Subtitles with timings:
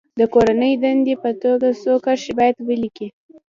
[0.19, 3.07] د کورنۍ دندې په توګه څو کرښې باید ولیکي.